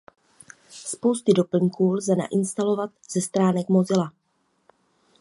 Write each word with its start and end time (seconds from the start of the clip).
Spousty 0.69 1.33
doplňků 1.33 1.93
lze 1.93 2.15
nainstalovat 2.15 2.91
ze 3.09 3.21
stránek 3.21 3.69
Mozilla. 3.69 4.11